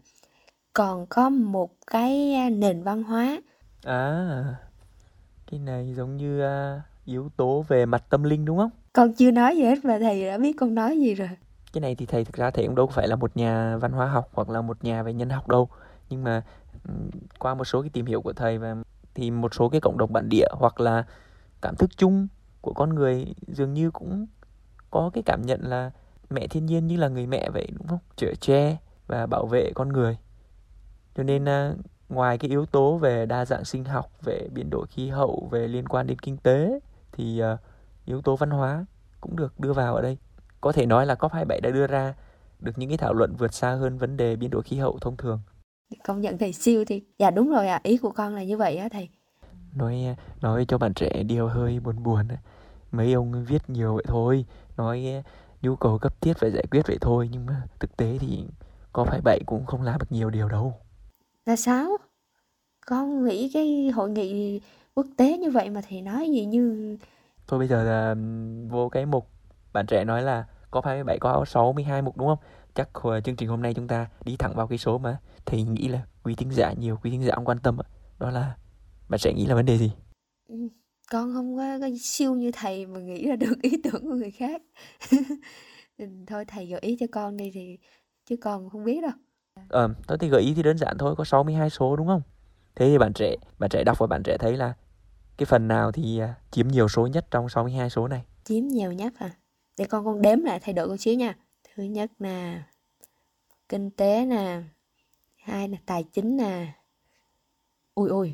[0.73, 3.41] còn có một cái à, nền văn hóa.
[3.83, 4.43] À,
[5.51, 8.71] cái này giống như uh, yếu tố về mặt tâm linh đúng không?
[8.93, 11.29] Con chưa nói gì hết mà thầy đã biết con nói gì rồi
[11.77, 14.07] cái này thì thầy thực ra thầy cũng đâu phải là một nhà văn hóa
[14.07, 15.69] học hoặc là một nhà về nhân học đâu.
[16.09, 16.43] Nhưng mà
[17.39, 18.75] qua một số cái tìm hiểu của thầy và
[19.15, 21.05] thì một số cái cộng đồng bản địa hoặc là
[21.61, 22.27] cảm thức chung
[22.61, 24.27] của con người dường như cũng
[24.91, 25.91] có cái cảm nhận là
[26.29, 27.99] mẹ thiên nhiên như là người mẹ vậy, đúng không?
[28.15, 30.17] Chở che và bảo vệ con người.
[31.15, 31.73] Cho nên à,
[32.09, 35.67] ngoài cái yếu tố về đa dạng sinh học, về biến đổi khí hậu, về
[35.67, 36.79] liên quan đến kinh tế
[37.11, 37.57] thì à,
[38.05, 38.85] yếu tố văn hóa
[39.21, 40.17] cũng được đưa vào ở đây
[40.61, 42.13] có thể nói là COP27 đã đưa ra
[42.59, 45.17] được những cái thảo luận vượt xa hơn vấn đề biến đổi khí hậu thông
[45.17, 45.39] thường.
[46.03, 47.81] Công nhận thầy siêu thì dạ đúng rồi ạ, à.
[47.83, 49.09] ý của con là như vậy á thầy.
[49.75, 52.27] Nói nói cho bạn trẻ điều hơi buồn buồn
[52.91, 54.45] mấy ông viết nhiều vậy thôi,
[54.77, 55.23] nói
[55.61, 58.43] nhu cầu cấp thiết phải giải quyết vậy thôi nhưng mà thực tế thì
[58.93, 60.73] COP27 cũng không làm được nhiều điều đâu.
[61.45, 61.97] Là sao?
[62.85, 64.61] Con nghĩ cái hội nghị
[64.93, 66.97] quốc tế như vậy mà thầy nói gì như
[67.47, 68.15] Thôi bây giờ là
[68.69, 69.29] vô cái mục
[69.73, 72.39] bạn trẻ nói là có 27 có 62 mục đúng không?
[72.75, 72.89] Chắc
[73.23, 76.01] chương trình hôm nay chúng ta đi thẳng vào cái số mà thầy nghĩ là
[76.23, 77.77] quý thính giả nhiều quý thính giả quan tâm
[78.19, 78.55] đó là
[79.09, 79.91] bạn sẽ nghĩ là vấn đề gì?
[80.47, 80.55] Ừ,
[81.11, 84.31] con không có, có siêu như thầy mà nghĩ ra được ý tưởng của người
[84.31, 84.61] khác.
[86.27, 87.77] thôi thầy gợi ý cho con đi thì
[88.25, 89.11] chứ con không biết đâu.
[89.69, 92.21] Ờ, tôi thì gợi ý thì đơn giản thôi, có 62 số đúng không?
[92.75, 94.73] Thế thì bạn trẻ, bạn trẻ đọc và bạn trẻ thấy là
[95.37, 98.23] cái phần nào thì à, chiếm nhiều số nhất trong 62 số này?
[98.43, 99.31] Chiếm nhiều nhất à?
[99.77, 101.35] Để con con đếm lại thay đổi một xíu nha
[101.75, 102.61] thứ nhất nè
[103.69, 104.61] kinh tế nè
[105.35, 106.67] hai là tài chính nè
[107.95, 108.33] ui ui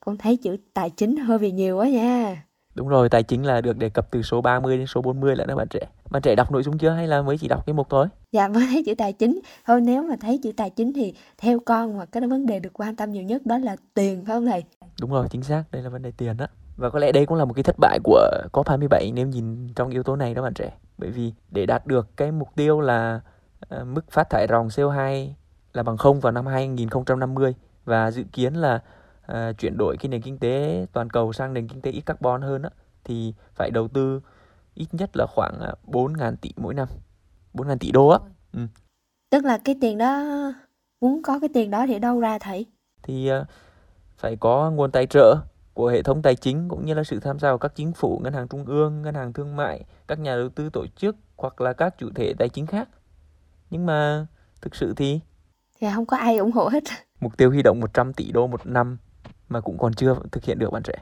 [0.00, 3.60] con thấy chữ tài chính hơi bị nhiều quá nha Đúng rồi, tài chính là
[3.60, 5.80] được đề cập từ số 30 đến số 40 là đó bạn trẻ.
[6.10, 8.06] Bạn trẻ đọc nội dung chưa hay là mới chỉ đọc cái mục thôi?
[8.32, 9.40] Dạ mới thấy chữ tài chính.
[9.66, 12.70] Thôi nếu mà thấy chữ tài chính thì theo con mà cái vấn đề được
[12.72, 14.64] quan tâm nhiều nhất đó là tiền phải không thầy?
[15.00, 15.64] Đúng rồi, chính xác.
[15.70, 16.46] Đây là vấn đề tiền đó.
[16.76, 19.90] Và có lẽ đây cũng là một cái thất bại của COP27 nếu nhìn trong
[19.90, 20.72] yếu tố này đó bạn trẻ.
[20.98, 23.20] Bởi vì để đạt được cái mục tiêu là
[23.74, 25.28] uh, mức phát thải ròng CO2
[25.72, 27.54] là bằng không vào năm 2050
[27.84, 28.82] và dự kiến là
[29.32, 32.42] uh, chuyển đổi cái nền kinh tế toàn cầu sang nền kinh tế ít carbon
[32.42, 32.70] hơn á,
[33.04, 34.20] thì phải đầu tư
[34.74, 36.88] ít nhất là khoảng 4.000 tỷ mỗi năm.
[37.54, 38.18] 4.000 tỷ đô á.
[38.52, 38.60] Ừ.
[39.30, 40.22] Tức là cái tiền đó
[41.00, 42.66] muốn có cái tiền đó thì đâu ra thầy?
[43.02, 43.30] Thì
[44.16, 45.36] phải có nguồn tài trợ
[45.74, 48.20] của hệ thống tài chính cũng như là sự tham gia của các chính phủ,
[48.24, 51.60] ngân hàng trung ương, ngân hàng thương mại, các nhà đầu tư tổ chức hoặc
[51.60, 52.88] là các chủ thể tài chính khác.
[53.70, 54.26] Nhưng mà
[54.60, 55.20] thực sự thì
[55.80, 56.82] thì không có ai ủng hộ hết.
[57.20, 58.98] Mục tiêu huy động 100 tỷ đô một năm
[59.48, 60.94] mà cũng còn chưa thực hiện được bạn trẻ.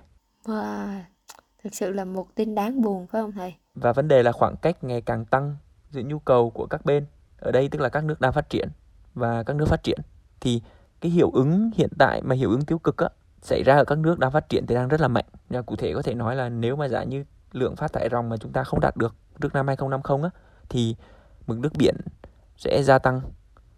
[0.45, 1.01] Wow,
[1.63, 3.55] thực sự là một tin đáng buồn phải không thầy?
[3.75, 5.57] Và vấn đề là khoảng cách ngày càng tăng
[5.91, 7.07] giữa nhu cầu của các bên.
[7.39, 8.69] Ở đây tức là các nước đang phát triển
[9.15, 9.99] và các nước phát triển
[10.41, 10.63] thì
[11.01, 13.09] cái hiệu ứng hiện tại mà hiệu ứng tiêu cực á
[13.43, 15.25] xảy ra ở các nước đang phát triển thì đang rất là mạnh.
[15.49, 18.29] Và cụ thể có thể nói là nếu mà giả như lượng phát thải ròng
[18.29, 20.97] mà chúng ta không đạt được trước năm 2050 á, thì
[21.47, 21.97] mực nước biển
[22.57, 23.21] sẽ gia tăng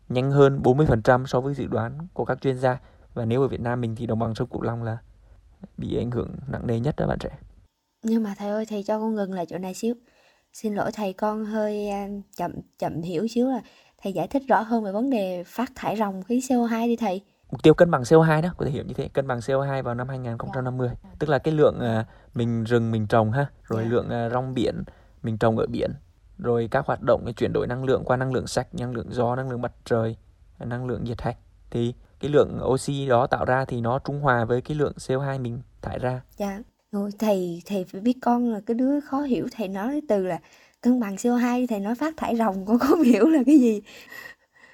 [0.08, 2.78] nhanh hơn 40% so với dự đoán của các chuyên gia.
[3.14, 4.98] Và nếu ở Việt Nam mình thì đồng bằng sông Cửu Long là
[5.76, 7.30] bị ảnh hưởng nặng nề nhất đó bạn trẻ.
[8.02, 9.94] Nhưng mà thầy ơi, thầy cho con ngừng lại chỗ này xíu.
[10.52, 13.60] Xin lỗi thầy con hơi à, chậm chậm hiểu xíu là
[14.02, 17.22] thầy giải thích rõ hơn về vấn đề phát thải ròng khí CO2 đi thầy.
[17.52, 19.94] Mục tiêu cân bằng CO2 đó, có thể hiểu như thế, cân bằng CO2 vào
[19.94, 20.86] năm 2050.
[20.86, 20.98] Yeah.
[21.18, 23.92] Tức là cái lượng uh, mình rừng mình trồng ha, rồi yeah.
[23.92, 24.84] lượng uh, rong biển
[25.22, 25.90] mình trồng ở biển,
[26.38, 29.06] rồi các hoạt động cái chuyển đổi năng lượng qua năng lượng sạch, năng lượng
[29.10, 30.16] gió, năng lượng mặt trời,
[30.58, 31.36] năng lượng nhiệt hạch
[31.70, 35.40] thì cái lượng oxy đó tạo ra thì nó trung hòa với cái lượng CO2
[35.40, 36.20] mình thải ra.
[36.36, 36.62] Dạ.
[36.92, 40.38] Ôi, thầy thầy phải biết con là cái đứa khó hiểu thầy nói từ là
[40.80, 43.82] cân bằng CO2 thầy nói phát thải ròng con không hiểu là cái gì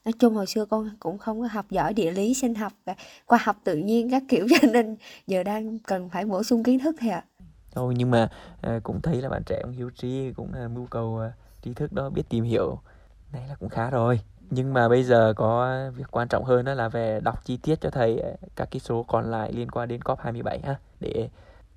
[0.05, 2.95] nói chung hồi xưa con cũng không có học giỏi địa lý sinh học à,
[3.27, 6.79] khoa học tự nhiên các kiểu cho nên giờ đang cần phải bổ sung kiến
[6.79, 7.25] thức thầy ạ.
[7.73, 8.29] Thôi nhưng mà
[8.61, 11.33] à, cũng thấy là bạn trẻ cũng hiếu trí cũng là mưu cầu à,
[11.63, 12.79] trí thức đó biết tìm hiểu
[13.33, 14.21] này là cũng khá rồi.
[14.51, 17.81] Nhưng mà bây giờ có việc quan trọng hơn đó là về đọc chi tiết
[17.81, 20.77] cho thầy à, các cái số còn lại liên quan đến COP27 ha.
[21.01, 21.29] Để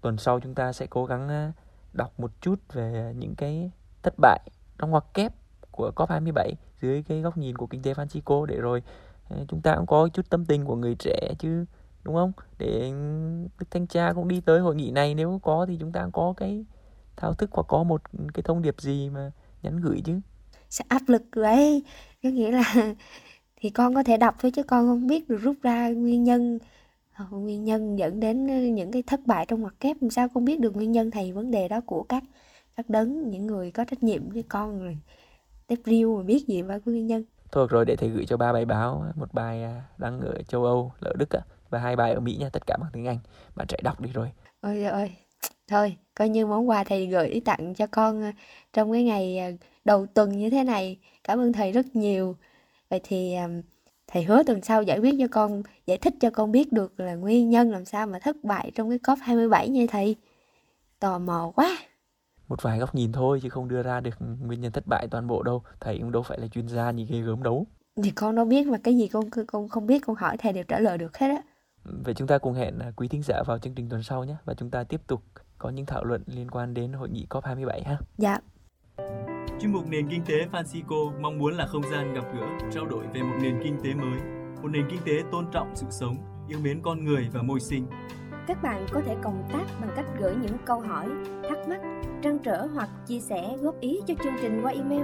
[0.01, 1.51] tuần sau chúng ta sẽ cố gắng à,
[1.93, 3.71] đọc một chút về những cái
[4.03, 4.39] thất bại
[4.77, 5.33] trong ngoặc kép
[5.71, 8.83] của COP27 dưới cái góc nhìn của kinh tế Francisco để rồi
[9.29, 11.65] ờ, chúng ta cũng có chút tâm tình của người trẻ chứ,
[12.03, 12.31] đúng không?
[12.57, 12.91] Để
[13.59, 16.11] Đức Thanh tra cũng đi tới hội nghị này, nếu có thì chúng ta cũng
[16.11, 16.65] có cái
[17.17, 18.01] thao thức hoặc có một
[18.33, 19.31] cái thông điệp gì mà
[19.63, 20.19] nhắn gửi chứ?
[20.69, 21.83] Sẽ áp lực đấy
[22.23, 22.73] có nghĩa là
[23.61, 26.59] thì con có thể đọc thôi chứ con không biết được rút ra nguyên nhân
[27.13, 29.97] ờ, nguyên nhân dẫn đến những cái thất bại trong mặt kép.
[30.01, 32.23] Làm sao con biết được nguyên nhân, thầy, vấn đề đó của các
[32.77, 34.97] các đấng, những người có trách nhiệm với con rồi
[35.71, 37.23] tép riêu mà biết gì về nguyên nhân.
[37.51, 40.65] Thôi rồi để thầy gửi cho ba bài báo một bài à, đăng ở châu
[40.65, 41.29] âu là ở đức
[41.69, 43.17] và hai bài ở mỹ nha tất cả bằng tiếng anh.
[43.55, 44.31] Bạn trẻ đọc đi rồi.
[44.61, 45.11] Ôi ơi.
[45.67, 48.33] Thôi coi như món quà thầy gửi tặng cho con à,
[48.73, 49.51] trong cái ngày à,
[49.85, 50.99] đầu tuần như thế này.
[51.23, 52.35] Cảm ơn thầy rất nhiều.
[52.89, 53.35] Vậy thì
[54.07, 57.15] thầy hứa tuần sau giải quyết cho con giải thích cho con biết được là
[57.15, 60.15] nguyên nhân làm sao mà thất bại trong cái COP 27 nha thầy.
[60.99, 61.77] Tò mò quá
[62.51, 65.27] một vài góc nhìn thôi chứ không đưa ra được nguyên nhân thất bại toàn
[65.27, 67.67] bộ đâu thầy cũng đâu phải là chuyên gia như ghê gớm đấu
[68.03, 70.63] thì con đâu biết mà cái gì con con không biết con hỏi thầy đều
[70.67, 71.41] trả lời được hết á
[71.83, 74.35] vậy chúng ta cùng hẹn à, quý thính giả vào chương trình tuần sau nhé
[74.45, 75.23] và chúng ta tiếp tục
[75.57, 77.97] có những thảo luận liên quan đến hội nghị COP27 ha.
[78.17, 78.39] Dạ.
[79.61, 83.05] Chuyên mục Nền Kinh tế Francisco mong muốn là không gian gặp gỡ, trao đổi
[83.13, 84.19] về một nền kinh tế mới,
[84.61, 86.15] một nền kinh tế tôn trọng sự sống,
[86.49, 87.87] yêu mến con người và môi sinh.
[88.47, 91.09] Các bạn có thể cộng tác bằng cách gửi những câu hỏi,
[91.49, 91.81] thắc mắc
[92.21, 95.03] trăn trở hoặc chia sẻ góp ý cho chương trình qua email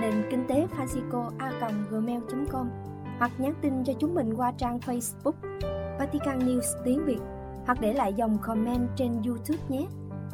[0.00, 1.50] nền kinh tế francisco a
[1.90, 2.70] gmail.com
[3.18, 5.32] hoặc nhắn tin cho chúng mình qua trang Facebook
[5.98, 7.18] Vatican News tiếng Việt
[7.66, 9.86] hoặc để lại dòng comment trên YouTube nhé.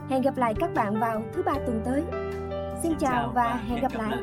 [0.08, 2.02] Hẹn gặp lại các bạn vào thứ ba tuần tới.
[2.82, 4.18] Xin chào và hẹn gặp lại.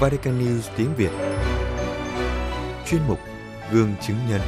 [0.00, 1.10] Vatican News tiếng Việt
[2.86, 3.18] Chuyên mục
[3.72, 4.40] Gương chứng nhân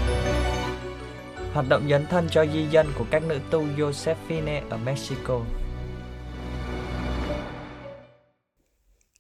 [1.53, 5.41] hoạt động dấn thân cho di dân của các nữ tu Josephine ở Mexico.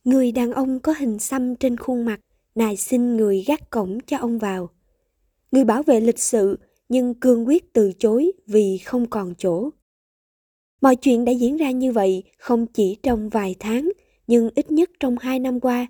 [0.05, 2.21] Người đàn ông có hình xăm trên khuôn mặt,
[2.55, 4.71] nài xin người gác cổng cho ông vào.
[5.53, 9.71] Người bảo vệ lịch sự nhưng cương quyết từ chối vì không còn chỗ.
[10.81, 13.91] Mọi chuyện đã diễn ra như vậy không chỉ trong vài tháng,
[14.27, 15.87] nhưng ít nhất trong hai năm qua,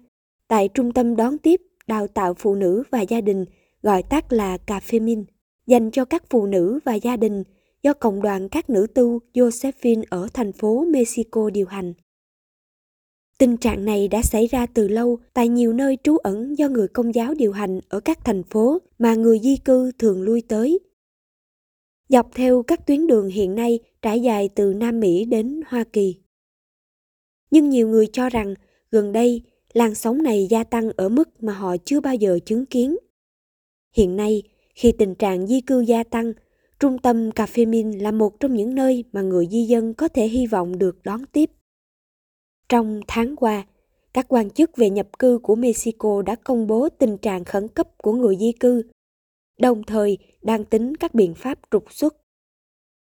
[0.49, 3.45] tại trung tâm đón tiếp, đào tạo phụ nữ và gia đình,
[3.83, 5.25] gọi tắt là Cà Phê Minh
[5.71, 7.45] dành cho các phụ nữ và gia đình
[7.83, 11.95] do Cộng đoàn các nữ tu Josephine ở thành phố Mexico điều hành.
[13.39, 16.89] Tình trạng này đã xảy ra từ lâu tại nhiều nơi trú ẩn do người
[16.89, 20.79] công giáo điều hành ở các thành phố mà người di cư thường lui tới.
[22.09, 26.17] Dọc theo các tuyến đường hiện nay trải dài từ Nam Mỹ đến Hoa Kỳ.
[27.51, 28.55] Nhưng nhiều người cho rằng
[28.91, 32.67] gần đây làn sóng này gia tăng ở mức mà họ chưa bao giờ chứng
[32.67, 32.97] kiến.
[33.97, 34.43] Hiện nay,
[34.81, 36.33] khi tình trạng di cư gia tăng,
[36.79, 40.09] trung tâm Cà phê Min là một trong những nơi mà người di dân có
[40.09, 41.51] thể hy vọng được đón tiếp.
[42.69, 43.67] Trong tháng qua,
[44.13, 47.89] các quan chức về nhập cư của Mexico đã công bố tình trạng khẩn cấp
[47.99, 48.83] của người di cư,
[49.59, 52.17] đồng thời đang tính các biện pháp trục xuất.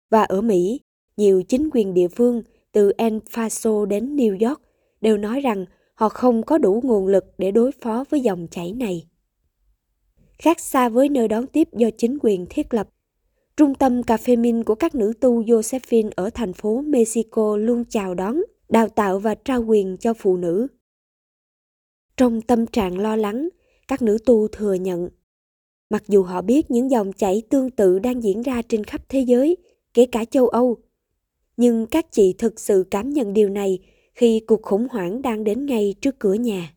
[0.09, 0.79] Và ở Mỹ,
[1.17, 4.61] nhiều chính quyền địa phương từ El Paso đến New York
[5.01, 8.73] đều nói rằng họ không có đủ nguồn lực để đối phó với dòng chảy
[8.73, 9.10] này
[10.41, 12.89] khác xa với nơi đón tiếp do chính quyền thiết lập.
[13.57, 17.83] Trung tâm cà phê Min của các nữ tu Josephine ở thành phố Mexico luôn
[17.89, 20.67] chào đón, đào tạo và trao quyền cho phụ nữ.
[22.17, 23.49] Trong tâm trạng lo lắng,
[23.87, 25.09] các nữ tu thừa nhận,
[25.89, 29.19] mặc dù họ biết những dòng chảy tương tự đang diễn ra trên khắp thế
[29.19, 29.57] giới,
[29.93, 30.77] kể cả châu Âu,
[31.57, 33.79] nhưng các chị thực sự cảm nhận điều này
[34.13, 36.73] khi cuộc khủng hoảng đang đến ngay trước cửa nhà.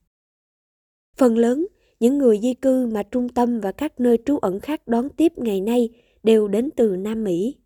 [1.16, 1.66] Phần lớn,
[2.00, 5.32] những người di cư mà trung tâm và các nơi trú ẩn khác đón tiếp
[5.36, 5.88] ngày nay
[6.22, 7.56] đều đến từ Nam Mỹ.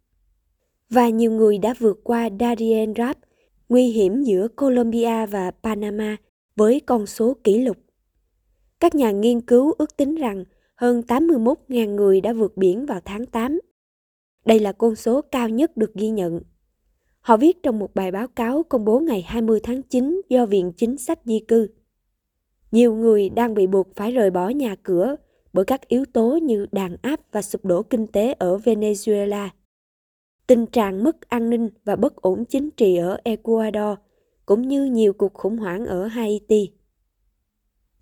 [0.91, 3.19] Và nhiều người đã vượt qua Darien Gap
[3.69, 6.17] nguy hiểm giữa Colombia và Panama
[6.57, 7.77] với con số kỷ lục.
[8.81, 13.27] Các nhà nghiên cứu ước tính rằng hơn 81.000 người đã vượt biển vào tháng
[13.27, 13.61] 8.
[14.45, 16.41] Đây là con số cao nhất được ghi nhận.
[17.21, 20.73] Họ viết trong một bài báo cáo công bố ngày 20 tháng 9 do Viện
[20.77, 21.69] Chính sách Di cư.
[22.73, 25.17] Nhiều người đang bị buộc phải rời bỏ nhà cửa
[25.53, 29.49] bởi các yếu tố như đàn áp và sụp đổ kinh tế ở Venezuela.
[30.47, 33.99] Tình trạng mất an ninh và bất ổn chính trị ở Ecuador
[34.47, 36.71] cũng như nhiều cuộc khủng hoảng ở Haiti.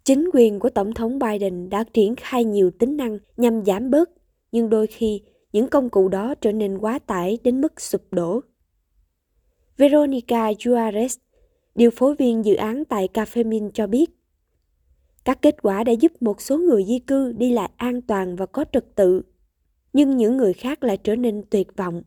[0.05, 4.11] Chính quyền của Tổng thống Biden đã triển khai nhiều tính năng nhằm giảm bớt,
[4.53, 8.41] nhưng đôi khi những công cụ đó trở nên quá tải đến mức sụp đổ.
[9.77, 11.19] Veronica Juarez,
[11.75, 14.11] điều phối viên dự án tại Cafemin cho biết,
[15.27, 18.47] các kết quả đã giúp một số người di cư đi lại an toàn và
[18.47, 19.23] có trật tự,
[19.93, 22.03] nhưng những người khác lại trở nên tuyệt vọng.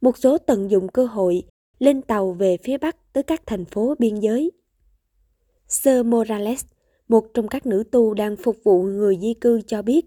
[0.00, 1.42] Một số tận dụng cơ hội
[1.78, 4.50] lên tàu về phía Bắc tới các thành phố biên giới.
[5.68, 6.64] Sir Morales,
[7.08, 10.06] một trong các nữ tu đang phục vụ người di cư cho biết,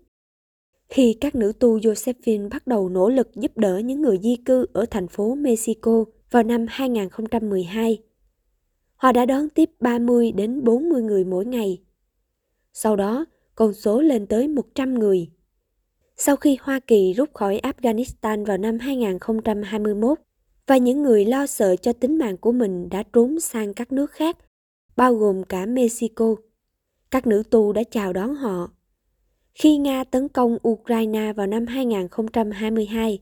[0.90, 4.66] khi các nữ tu Josephine bắt đầu nỗ lực giúp đỡ những người di cư
[4.74, 7.98] ở thành phố Mexico vào năm 2012,
[8.96, 11.87] họ đã đón tiếp 30 đến 40 người mỗi ngày.
[12.80, 15.28] Sau đó, con số lên tới 100 người.
[16.16, 20.20] Sau khi Hoa Kỳ rút khỏi Afghanistan vào năm 2021
[20.68, 24.12] và những người lo sợ cho tính mạng của mình đã trốn sang các nước
[24.12, 24.38] khác,
[24.96, 26.36] bao gồm cả Mexico,
[27.12, 28.70] các nữ tu đã chào đón họ.
[29.54, 33.20] Khi Nga tấn công Ukraine vào năm 2022,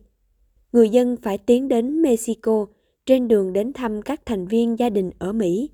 [0.71, 2.65] người dân phải tiến đến Mexico
[3.05, 5.69] trên đường đến thăm các thành viên gia đình ở Mỹ.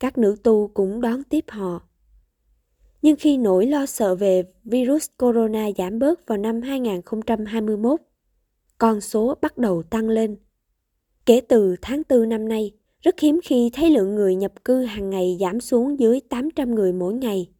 [0.00, 1.85] Các nữ tu cũng đón tiếp họ.
[3.06, 8.00] Nhưng khi nỗi lo sợ về virus corona giảm bớt vào năm 2021,
[8.78, 10.36] con số bắt đầu tăng lên.
[11.26, 15.10] Kể từ tháng 4 năm nay, rất hiếm khi thấy lượng người nhập cư hàng
[15.10, 17.50] ngày giảm xuống dưới 800 người mỗi ngày.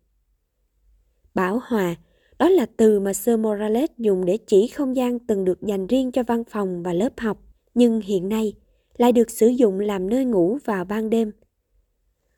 [1.34, 1.96] Bảo hòa,
[2.38, 6.12] đó là từ mà Sir Morales dùng để chỉ không gian từng được dành riêng
[6.12, 7.38] cho văn phòng và lớp học,
[7.74, 8.52] nhưng hiện nay
[8.96, 11.32] lại được sử dụng làm nơi ngủ vào ban đêm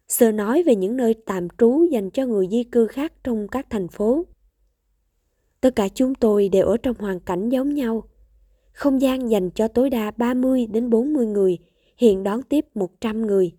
[0.09, 3.67] sơ nói về những nơi tạm trú dành cho người di cư khác trong các
[3.71, 4.27] thành phố.
[5.61, 8.05] Tất cả chúng tôi đều ở trong hoàn cảnh giống nhau.
[8.73, 11.59] Không gian dành cho tối đa 30 đến 40 người,
[11.97, 13.53] hiện đón tiếp 100 người.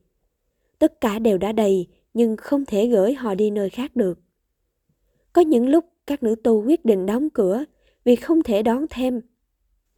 [0.80, 4.20] Tất cả đều đã đầy nhưng không thể gửi họ đi nơi khác được.
[5.34, 7.64] Có những lúc các nữ tu quyết định đóng cửa
[8.04, 9.22] vì không thể đón thêm.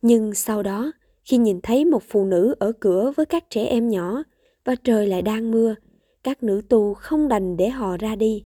[0.02, 0.92] Nhưng sau đó,
[1.24, 4.24] khi nhìn thấy một phụ nữ ở cửa với các trẻ em nhỏ
[4.66, 5.76] và trời lại đang mưa,
[6.24, 8.44] các nữ tu không đành để họ ra đi.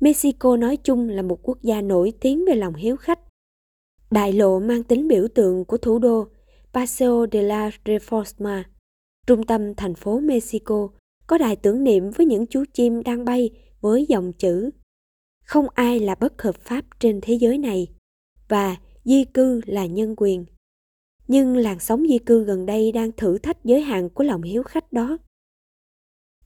[0.00, 3.18] Mexico nói chung là một quốc gia nổi tiếng về lòng hiếu khách.
[4.10, 6.26] Đại lộ mang tính biểu tượng của thủ đô
[6.72, 8.62] Paseo de la Reforma,
[9.26, 10.88] trung tâm thành phố Mexico,
[11.26, 14.70] có đài tưởng niệm với những chú chim đang bay với dòng chữ
[15.44, 17.88] Không ai là bất hợp pháp trên thế giới này
[18.48, 20.44] và di cư là nhân quyền.
[21.28, 24.62] Nhưng làn sóng di cư gần đây đang thử thách giới hạn của lòng hiếu
[24.62, 25.18] khách đó.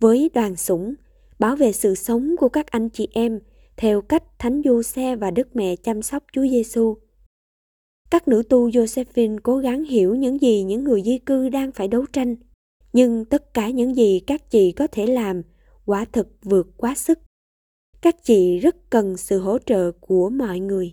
[0.01, 0.95] Với đoàn sủng,
[1.39, 3.41] bảo vệ sự sống của các anh chị em
[3.77, 6.97] theo cách Thánh Du Xe và Đức Mẹ chăm sóc Chúa Giêsu.
[8.11, 11.89] Các nữ tu Josephine cố gắng hiểu những gì những người di cư đang phải
[11.89, 12.37] đấu tranh,
[12.93, 15.43] nhưng tất cả những gì các chị có thể làm
[15.85, 17.19] quả thực vượt quá sức.
[18.03, 20.93] Các chị rất cần sự hỗ trợ của mọi người.